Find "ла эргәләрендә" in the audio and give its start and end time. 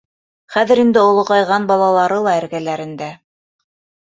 2.29-3.11